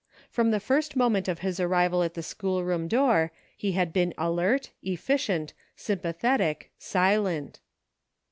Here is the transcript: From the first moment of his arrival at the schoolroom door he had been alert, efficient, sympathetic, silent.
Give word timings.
From 0.31 0.49
the 0.49 0.59
first 0.59 0.95
moment 0.95 1.27
of 1.27 1.41
his 1.41 1.59
arrival 1.59 2.01
at 2.01 2.15
the 2.15 2.23
schoolroom 2.23 2.87
door 2.87 3.31
he 3.55 3.73
had 3.73 3.93
been 3.93 4.15
alert, 4.17 4.71
efficient, 4.81 5.53
sympathetic, 5.75 6.71
silent. 6.79 7.59